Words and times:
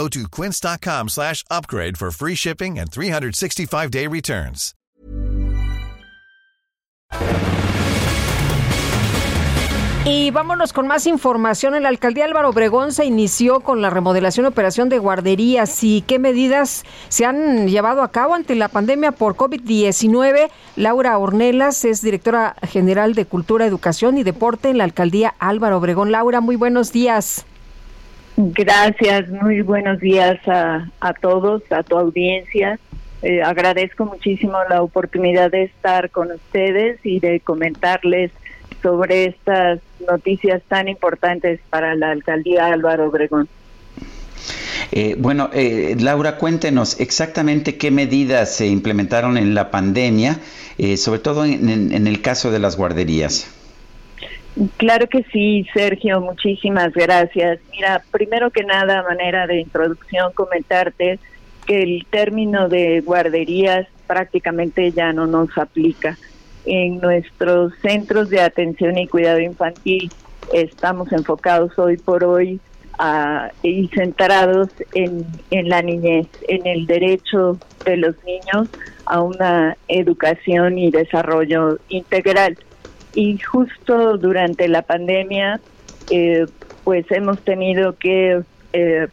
Go 0.00 0.08
to 0.08 0.28
quince.com 0.30 1.08
slash 1.10 1.44
upgrade 1.50 1.98
for 1.98 2.10
free 2.10 2.34
shipping 2.34 2.78
and 2.78 2.90
365-day 2.90 4.06
returns. 4.06 4.74
Y 10.06 10.30
vámonos 10.30 10.72
con 10.72 10.86
más 10.86 11.06
información. 11.06 11.74
En 11.74 11.82
la 11.82 11.90
alcaldía 11.90 12.24
Álvaro 12.24 12.48
Obregón 12.48 12.92
se 12.92 13.04
inició 13.04 13.60
con 13.60 13.82
la 13.82 13.90
remodelación 13.90 14.46
y 14.46 14.48
operación 14.48 14.88
de 14.88 14.98
guarderías 14.98 15.84
y 15.84 16.00
qué 16.00 16.18
medidas 16.18 16.84
se 17.10 17.26
han 17.26 17.68
llevado 17.68 18.02
a 18.02 18.10
cabo 18.10 18.32
ante 18.32 18.54
la 18.54 18.68
pandemia 18.68 19.12
por 19.12 19.36
COVID-19. 19.36 20.48
Laura 20.76 21.18
Ornelas 21.18 21.84
es 21.84 22.00
directora 22.00 22.56
general 22.62 23.14
de 23.14 23.26
Cultura, 23.26 23.66
Educación 23.66 24.16
y 24.16 24.22
Deporte 24.22 24.70
en 24.70 24.78
la 24.78 24.84
alcaldía 24.84 25.34
Álvaro 25.38 25.76
Obregón. 25.76 26.10
Laura, 26.10 26.40
muy 26.40 26.56
buenos 26.56 26.90
días. 26.90 27.44
Gracias, 28.42 29.28
muy 29.28 29.60
buenos 29.60 30.00
días 30.00 30.38
a, 30.48 30.88
a 31.00 31.12
todos, 31.12 31.62
a 31.70 31.82
tu 31.82 31.98
audiencia. 31.98 32.78
Eh, 33.20 33.42
agradezco 33.42 34.06
muchísimo 34.06 34.56
la 34.70 34.82
oportunidad 34.82 35.50
de 35.50 35.64
estar 35.64 36.08
con 36.08 36.32
ustedes 36.32 36.98
y 37.04 37.20
de 37.20 37.40
comentarles 37.40 38.30
sobre 38.82 39.26
estas 39.26 39.80
noticias 40.08 40.62
tan 40.68 40.88
importantes 40.88 41.60
para 41.68 41.94
la 41.94 42.12
alcaldía 42.12 42.68
Álvaro 42.68 43.08
Obregón. 43.08 43.46
Eh, 44.90 45.16
bueno, 45.18 45.50
eh, 45.52 45.94
Laura, 46.00 46.38
cuéntenos 46.38 46.98
exactamente 46.98 47.76
qué 47.76 47.90
medidas 47.90 48.56
se 48.56 48.68
implementaron 48.68 49.36
en 49.36 49.54
la 49.54 49.70
pandemia, 49.70 50.40
eh, 50.78 50.96
sobre 50.96 51.18
todo 51.18 51.44
en, 51.44 51.92
en, 51.92 52.06
el 52.06 52.22
caso 52.22 52.50
de 52.50 52.58
las 52.58 52.78
guarderías. 52.78 53.59
Claro 54.76 55.08
que 55.08 55.22
sí, 55.32 55.66
Sergio, 55.72 56.20
muchísimas 56.20 56.92
gracias. 56.92 57.60
Mira, 57.70 58.02
primero 58.10 58.50
que 58.50 58.64
nada, 58.64 59.02
manera 59.02 59.46
de 59.46 59.60
introducción, 59.60 60.32
comentarte 60.32 61.18
que 61.66 61.82
el 61.82 62.06
término 62.10 62.68
de 62.68 63.00
guarderías 63.00 63.86
prácticamente 64.06 64.90
ya 64.90 65.12
no 65.12 65.26
nos 65.26 65.56
aplica 65.56 66.18
en 66.66 66.98
nuestros 66.98 67.72
centros 67.80 68.28
de 68.28 68.40
atención 68.40 68.98
y 68.98 69.06
cuidado 69.06 69.40
infantil 69.40 70.10
estamos 70.52 71.12
enfocados 71.12 71.78
hoy 71.78 71.96
por 71.96 72.24
hoy 72.24 72.60
y 73.62 73.88
centrados 73.88 74.68
en, 74.92 75.24
en 75.50 75.68
la 75.70 75.80
niñez, 75.80 76.26
en 76.48 76.66
el 76.66 76.86
derecho 76.86 77.58
de 77.84 77.96
los 77.96 78.14
niños 78.24 78.68
a 79.06 79.22
una 79.22 79.76
educación 79.88 80.76
y 80.78 80.90
desarrollo 80.90 81.78
integral. 81.88 82.58
Y 83.14 83.38
justo 83.38 84.16
durante 84.18 84.68
la 84.68 84.82
pandemia, 84.82 85.60
eh, 86.08 86.46
pues 86.84 87.10
hemos 87.10 87.40
tenido 87.42 87.96
que 87.96 88.42
eh, 88.72 89.08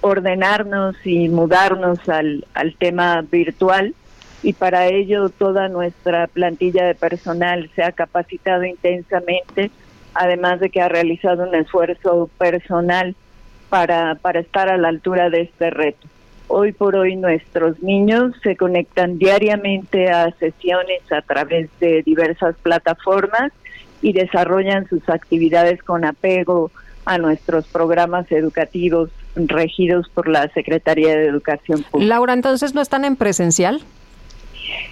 ordenarnos 0.00 0.96
y 1.04 1.28
mudarnos 1.28 1.98
al, 2.08 2.46
al 2.54 2.74
tema 2.76 3.22
virtual 3.22 3.94
y 4.42 4.52
para 4.54 4.86
ello 4.86 5.30
toda 5.30 5.68
nuestra 5.68 6.26
plantilla 6.26 6.84
de 6.84 6.94
personal 6.94 7.70
se 7.76 7.84
ha 7.84 7.92
capacitado 7.92 8.64
intensamente, 8.64 9.70
además 10.14 10.58
de 10.60 10.70
que 10.70 10.80
ha 10.80 10.88
realizado 10.88 11.48
un 11.48 11.54
esfuerzo 11.54 12.28
personal 12.38 13.14
para, 13.68 14.16
para 14.16 14.40
estar 14.40 14.68
a 14.68 14.76
la 14.76 14.88
altura 14.88 15.30
de 15.30 15.42
este 15.42 15.70
reto. 15.70 16.08
Hoy 16.54 16.72
por 16.72 16.96
hoy 16.96 17.16
nuestros 17.16 17.82
niños 17.82 18.34
se 18.42 18.56
conectan 18.56 19.16
diariamente 19.16 20.10
a 20.10 20.30
sesiones 20.32 21.00
a 21.10 21.22
través 21.22 21.70
de 21.80 22.02
diversas 22.02 22.56
plataformas 22.62 23.52
y 24.02 24.12
desarrollan 24.12 24.86
sus 24.86 25.08
actividades 25.08 25.82
con 25.82 26.04
apego 26.04 26.70
a 27.06 27.16
nuestros 27.16 27.66
programas 27.68 28.30
educativos 28.30 29.08
regidos 29.34 30.10
por 30.10 30.28
la 30.28 30.46
Secretaría 30.48 31.16
de 31.16 31.24
Educación 31.24 31.84
Pública. 31.84 32.14
Laura, 32.14 32.34
entonces 32.34 32.74
no 32.74 32.82
están 32.82 33.06
en 33.06 33.16
presencial? 33.16 33.80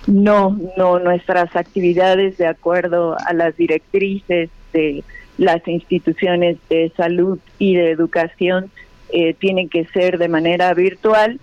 No, 0.07 0.59
no, 0.79 0.99
nuestras 0.99 1.55
actividades 1.55 2.39
de 2.39 2.47
acuerdo 2.47 3.19
a 3.27 3.35
las 3.35 3.55
directrices 3.55 4.49
de 4.73 5.05
las 5.37 5.69
instituciones 5.69 6.57
de 6.71 6.91
salud 6.97 7.39
y 7.59 7.75
de 7.75 7.91
educación 7.91 8.71
eh, 9.11 9.35
tienen 9.35 9.69
que 9.69 9.85
ser 9.85 10.17
de 10.17 10.29
manera 10.29 10.73
virtual 10.73 11.39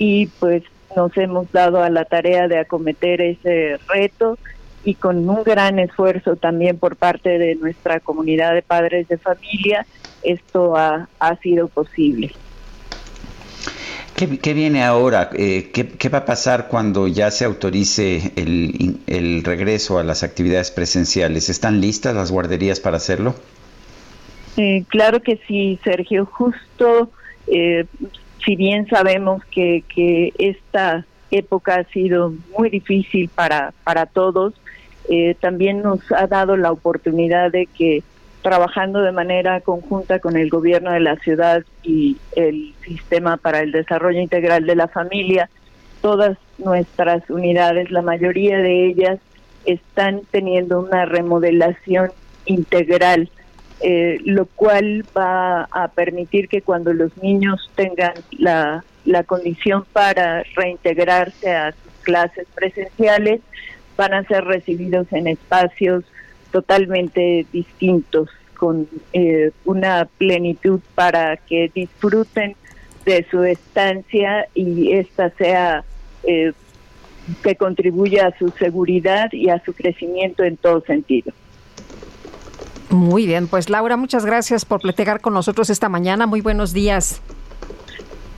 y 0.00 0.28
pues 0.38 0.62
nos 0.96 1.14
hemos 1.18 1.52
dado 1.52 1.82
a 1.82 1.90
la 1.90 2.06
tarea 2.06 2.48
de 2.48 2.58
acometer 2.58 3.20
ese 3.20 3.78
reto 3.86 4.38
y 4.82 4.94
con 4.94 5.28
un 5.28 5.44
gran 5.44 5.78
esfuerzo 5.78 6.36
también 6.36 6.78
por 6.78 6.96
parte 6.96 7.38
de 7.38 7.54
nuestra 7.54 8.00
comunidad 8.00 8.54
de 8.54 8.62
padres 8.62 9.06
de 9.08 9.18
familia, 9.18 9.86
esto 10.22 10.74
ha, 10.74 11.06
ha 11.18 11.36
sido 11.36 11.68
posible. 11.68 12.32
¿Qué, 14.16 14.54
viene 14.54 14.82
ahora? 14.82 15.30
Eh, 15.34 15.70
¿qué, 15.72 16.08
va 16.08 16.18
a 16.18 16.24
pasar 16.24 16.68
cuando 16.68 17.06
ya 17.06 17.30
se 17.30 17.44
autorice 17.44 18.32
el, 18.36 19.42
regreso 19.44 19.98
a 19.98 20.04
las 20.04 20.22
actividades 20.22 20.70
presenciales? 20.70 21.50
¿Están 21.50 21.80
listas 21.80 22.14
las 22.14 22.30
guarderías 22.30 22.80
para 22.80 22.96
hacerlo? 22.96 23.34
Eh, 24.56 24.84
claro 24.88 25.20
que 25.20 25.38
sí, 25.46 25.78
Sergio. 25.84 26.26
Justo, 26.26 27.10
eh, 27.46 27.86
si 28.50 28.56
bien 28.56 28.88
sabemos 28.88 29.44
que, 29.44 29.84
esta 30.36 31.06
época 31.30 31.76
ha 31.76 31.84
sido 31.84 32.34
muy 32.58 32.68
difícil 32.68 33.28
para, 33.32 33.72
para 33.84 34.06
todos, 34.06 34.54
también 35.38 35.82
nos 35.82 36.00
ha 36.10 36.26
dado 36.26 36.56
la 36.56 36.72
oportunidad 36.72 37.52
de 37.52 37.66
que 37.66 38.02
trabajando 38.42 39.02
de 39.02 39.12
manera 39.12 39.60
conjunta 39.60 40.18
con 40.18 40.36
el 40.36 40.50
gobierno 40.50 40.90
de 40.90 40.98
la 40.98 41.14
ciudad 41.18 41.62
y 41.84 42.16
el 42.34 42.74
sistema 42.84 43.36
para 43.36 43.60
el 43.60 43.70
desarrollo 43.70 44.20
integral 44.20 44.66
de 44.66 44.74
la 44.74 44.88
familia. 44.88 45.48
Todas 46.02 46.36
nuestras 46.58 47.30
unidades, 47.30 47.92
la 47.92 48.02
mayoría 48.02 48.58
de 48.58 48.86
ellas, 48.86 49.20
están 49.64 50.22
teniendo 50.32 50.80
una 50.80 51.04
remodelación 51.04 52.10
integral, 52.46 53.30
eh, 53.82 54.18
lo 54.24 54.46
cual 54.46 55.04
va 55.16 55.62
a 55.70 55.88
permitir 55.88 56.48
que 56.48 56.62
cuando 56.62 56.92
los 56.92 57.16
niños 57.22 57.70
tengan 57.74 58.14
la, 58.38 58.84
la 59.04 59.24
condición 59.24 59.84
para 59.92 60.42
reintegrarse 60.54 61.50
a 61.50 61.72
sus 61.72 61.92
clases 62.02 62.46
presenciales, 62.54 63.40
van 63.96 64.14
a 64.14 64.24
ser 64.24 64.44
recibidos 64.44 65.12
en 65.12 65.28
espacios 65.28 66.04
totalmente 66.52 67.46
distintos, 67.52 68.28
con 68.56 68.88
eh, 69.14 69.52
una 69.64 70.06
plenitud 70.18 70.80
para 70.94 71.38
que 71.38 71.70
disfruten 71.74 72.56
de 73.06 73.26
su 73.30 73.42
estancia 73.44 74.46
y 74.54 74.92
esta 74.92 75.30
sea 75.30 75.84
eh, 76.24 76.52
que 77.42 77.56
contribuya 77.56 78.26
a 78.26 78.38
su 78.38 78.50
seguridad 78.50 79.32
y 79.32 79.48
a 79.48 79.62
su 79.64 79.72
crecimiento 79.72 80.44
en 80.44 80.56
todo 80.56 80.82
sentido. 80.82 81.32
Muy 82.90 83.26
bien, 83.26 83.46
pues 83.46 83.70
Laura, 83.70 83.96
muchas 83.96 84.26
gracias 84.26 84.64
por 84.64 84.80
platicar 84.80 85.20
con 85.20 85.32
nosotros 85.32 85.70
esta 85.70 85.88
mañana. 85.88 86.26
Muy 86.26 86.40
buenos 86.40 86.72
días. 86.72 87.22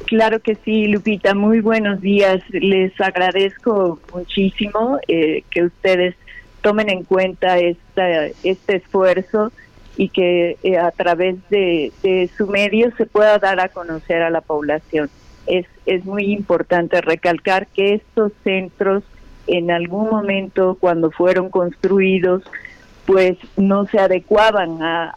Claro 0.06 0.40
que 0.40 0.56
sí, 0.56 0.88
Lupita, 0.88 1.34
muy 1.34 1.60
buenos 1.60 2.02
días. 2.02 2.42
Les 2.50 2.92
agradezco 3.00 3.98
muchísimo 4.12 4.98
eh, 5.08 5.42
que 5.50 5.64
ustedes 5.64 6.14
tomen 6.60 6.90
en 6.90 7.02
cuenta 7.04 7.58
esta, 7.58 8.26
este 8.43 8.76
esfuerzo 8.76 9.52
y 9.96 10.10
que 10.10 10.58
eh, 10.62 10.76
a 10.76 10.90
través 10.90 11.37
de, 11.49 11.93
su 12.37 12.46
medio 12.46 12.94
se 12.96 13.06
pueda 13.06 13.38
dar 13.38 13.58
a 13.58 13.69
conocer 13.69 14.20
a 14.20 14.28
la 14.28 14.43
población. 14.43 15.08
Es, 15.46 15.66
es 15.87 16.04
muy 16.04 16.32
importante 16.32 17.00
recalcar 17.00 17.66
que 17.69 17.94
estos 17.94 18.32
centros 18.44 19.04
en 19.46 19.70
algún 19.70 20.10
momento 20.10 20.76
cuando 20.78 21.10
fueron 21.10 21.49
construidos 21.49 22.43
pues 23.06 23.37
no 23.56 23.87
se 23.87 23.99
adecuaban 23.99 24.78
a, 24.82 25.14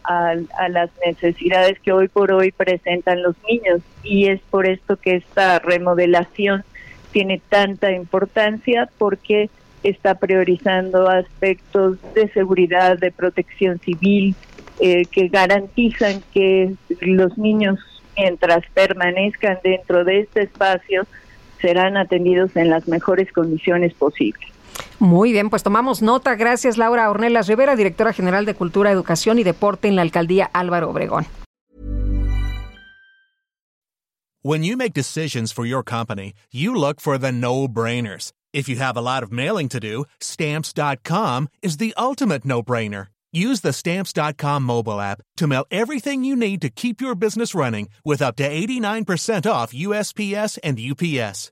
las 0.69 0.89
necesidades 1.05 1.79
que 1.79 1.91
hoy 1.91 2.07
por 2.07 2.31
hoy 2.31 2.51
presentan 2.51 3.21
los 3.21 3.35
niños 3.47 3.81
y 4.03 4.27
es 4.27 4.41
por 4.49 4.67
esto 4.67 4.97
que 4.97 5.15
esta 5.17 5.59
remodelación 5.59 6.63
tiene 7.11 7.41
tanta 7.49 7.91
importancia 7.91 8.89
porque 8.97 9.49
está 9.83 10.15
priorizando 10.15 11.07
aspectos 11.07 11.97
de 12.15 12.27
seguridad, 12.29 12.97
de 12.97 13.11
protección 13.11 13.79
civil, 13.79 14.35
eh, 14.79 15.05
que 15.05 15.27
garantizan 15.27 16.23
que 16.33 16.73
los 17.01 17.37
niños, 17.37 17.79
mientras 18.17 18.65
permanezcan 18.73 19.59
dentro 19.63 20.03
de 20.03 20.21
este 20.21 20.41
espacio, 20.41 21.05
serán 21.61 21.97
atendidos 21.97 22.55
en 22.55 22.69
las 22.71 22.87
mejores 22.87 23.31
condiciones 23.31 23.93
posibles. 23.93 24.54
Muy 24.99 25.31
bien, 25.31 25.49
pues 25.49 25.63
tomamos 25.63 26.01
nota. 26.01 26.35
Gracias, 26.35 26.77
Laura 26.77 27.09
Ornelas 27.09 27.47
Rivera, 27.47 27.75
directora 27.75 28.13
general 28.13 28.45
de 28.45 28.55
Cultura, 28.55 28.91
Educación 28.91 29.39
y 29.39 29.43
Deporte 29.43 29.87
en 29.87 29.95
la 29.95 30.01
alcaldía 30.01 30.49
Álvaro 30.53 30.89
Obregón. 30.89 31.25
When 34.41 34.63
you 34.63 34.77
make 34.77 34.93
decisions 34.93 35.51
for 35.51 35.65
your 35.65 35.83
company, 35.83 36.33
you 36.51 36.75
look 36.75 37.01
for 37.01 37.17
the 37.17 37.31
no-brainers. 37.31 38.31
If 38.53 38.69
you 38.69 38.75
have 38.77 38.95
a 38.95 39.01
lot 39.01 39.23
of 39.23 39.31
mailing 39.31 39.69
to 39.69 39.79
do, 39.79 40.05
stamps.com 40.19 41.47
is 41.63 41.77
the 41.77 41.95
ultimate 41.97 42.45
no-brainer. 42.45 43.07
Use 43.35 43.59
the 43.61 43.73
stamps.com 43.73 44.63
mobile 44.63 45.01
app 45.01 45.19
to 45.35 45.45
mail 45.45 45.65
everything 45.69 46.23
you 46.23 46.37
need 46.37 46.61
to 46.61 46.69
keep 46.69 47.01
your 47.01 47.15
business 47.15 47.53
running 47.53 47.89
with 48.05 48.21
up 48.21 48.37
to 48.37 48.49
89% 48.49 49.49
off 49.49 49.73
USPS 49.73 50.57
and 50.63 50.79
UPS. 50.79 51.51